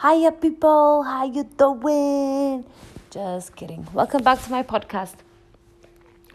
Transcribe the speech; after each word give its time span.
Hiya, 0.00 0.30
people. 0.30 1.02
How 1.02 1.24
you 1.24 1.42
doing? 1.42 2.64
Just 3.10 3.56
kidding. 3.56 3.84
Welcome 3.92 4.22
back 4.22 4.40
to 4.42 4.50
my 4.52 4.62
podcast, 4.62 5.16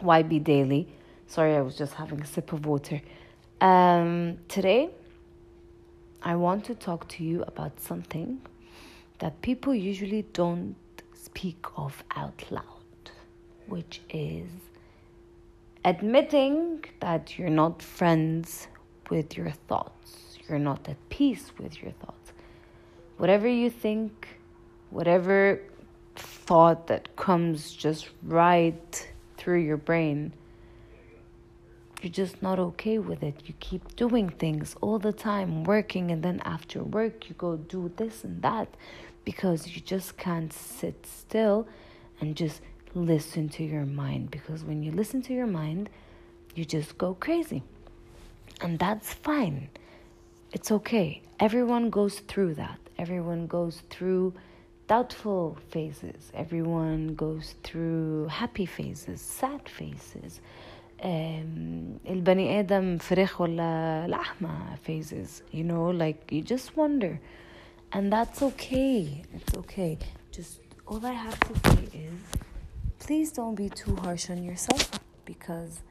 YB 0.01 0.43
Daily. 0.43 0.89
Sorry, 1.27 1.55
I 1.55 1.61
was 1.61 1.77
just 1.77 1.93
having 1.93 2.19
a 2.19 2.25
sip 2.25 2.51
of 2.51 2.65
water. 2.65 3.01
Um, 3.61 4.39
today, 4.49 4.89
I 6.21 6.35
want 6.35 6.65
to 6.65 6.75
talk 6.75 7.07
to 7.07 7.23
you 7.23 7.43
about 7.43 7.79
something 7.79 8.41
that 9.19 9.41
people 9.41 9.73
usually 9.73 10.23
don't 10.33 10.75
speak 11.13 11.65
of 11.77 12.03
out 12.17 12.43
loud, 12.51 13.11
which 13.67 14.01
is 14.09 14.49
admitting 15.85 16.83
that 16.99 17.39
you're 17.39 17.57
not 17.63 17.81
friends 17.81 18.67
with 19.09 19.37
your 19.37 19.51
thoughts. 19.69 20.37
You're 20.49 20.59
not 20.59 20.89
at 20.89 20.97
peace 21.07 21.53
with 21.57 21.81
your 21.81 21.93
thoughts 21.93 22.22
whatever 23.17 23.47
you 23.47 23.69
think, 23.69 24.27
whatever 24.89 25.61
thought 26.15 26.87
that 26.87 27.15
comes 27.15 27.73
just 27.73 28.09
right 28.23 29.07
through 29.37 29.59
your 29.59 29.77
brain, 29.77 30.33
you're 32.01 32.11
just 32.11 32.41
not 32.41 32.59
okay 32.59 32.97
with 32.97 33.23
it. 33.23 33.35
You 33.45 33.53
keep 33.59 33.95
doing 33.95 34.29
things 34.29 34.75
all 34.81 34.99
the 34.99 35.13
time, 35.13 35.63
working, 35.63 36.11
and 36.11 36.21
then 36.21 36.41
after 36.43 36.83
work, 36.83 37.29
you 37.29 37.35
go 37.35 37.55
do 37.55 37.91
this 37.95 38.25
and 38.25 38.41
that 38.41 38.67
because 39.23 39.69
you 39.69 39.81
just 39.81 40.17
can't 40.17 40.51
sit 40.51 41.05
still 41.05 41.65
and 42.19 42.35
just 42.35 42.61
listen 42.93 43.47
to 43.49 43.63
your 43.63 43.85
mind. 43.85 44.31
Because 44.31 44.63
when 44.65 44.83
you 44.83 44.91
listen 44.91 45.21
to 45.23 45.33
your 45.33 45.47
mind, 45.47 45.89
you 46.55 46.65
just 46.65 46.97
go 46.97 47.13
crazy. 47.13 47.63
And 48.61 48.77
that's 48.79 49.13
fine. 49.13 49.69
It's 50.51 50.71
okay. 50.71 51.21
Everyone 51.39 51.89
goes 51.89 52.19
through 52.19 52.55
that. 52.55 52.79
Everyone 53.02 53.46
goes 53.46 53.82
through 53.90 54.34
doubtful 54.88 55.56
phases. 55.70 56.32
Everyone 56.34 57.14
goes 57.14 57.54
through 57.62 58.26
happy 58.28 58.66
phases, 58.66 59.20
sad 59.20 59.68
phases. 59.68 60.40
البني 61.04 62.60
آدم 62.60 62.98
فراخ 62.98 63.40
ولا 63.40 64.06
لحمة 64.08 64.76
phases 64.76 65.42
you 65.52 65.62
know 65.62 65.90
like 65.90 66.32
you 66.32 66.42
just 66.42 66.76
wonder 66.76 67.20
and 67.92 68.12
that's 68.12 68.42
okay 68.42 69.22
it's 69.32 69.56
okay 69.56 69.96
just 70.32 70.60
all 70.88 71.04
I 71.06 71.12
have 71.12 71.38
to 71.40 71.70
say 71.70 71.88
is 71.94 72.20
please 72.98 73.30
don't 73.30 73.54
be 73.54 73.68
too 73.68 73.94
harsh 73.96 74.28
on 74.28 74.42
yourself 74.42 74.98
because 75.24 75.82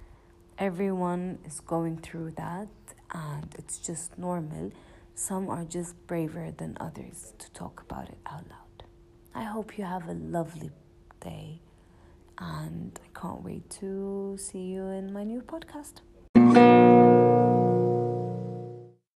everyone 0.60 1.40
is 1.46 1.62
going 1.62 1.98
through 1.98 2.32
that 2.32 2.68
and 3.14 3.48
it's 3.58 3.78
just 3.80 4.18
normal 4.18 4.72
some 5.15 5.49
are 5.49 5.65
just 5.65 5.95
braver 6.07 6.53
than 6.57 6.77
others 6.81 7.35
to 7.39 7.51
talk 7.53 7.83
about 7.89 8.09
it 8.09 8.19
out 8.27 8.49
loud. 8.49 8.85
I 9.35 9.45
hope 9.45 9.79
you 9.79 9.85
have 9.85 10.09
a 10.09 10.15
lovely 10.15 10.71
day, 11.21 11.61
and 12.39 12.99
I 13.03 13.19
can't 13.19 13.43
wait 13.43 13.69
to 13.81 14.37
see 14.39 14.61
you 14.61 14.85
in 14.87 15.13
my 15.13 15.25
new 15.25 15.43
podcast. 15.43 16.01